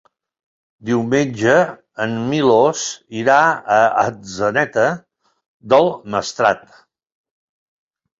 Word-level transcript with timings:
Diumenge 0.89 1.57
en 2.05 2.15
Milos 2.31 2.85
irà 3.19 3.35
a 3.75 3.77
Atzeneta 4.05 4.87
del 5.75 5.91
Maestrat. 6.15 6.65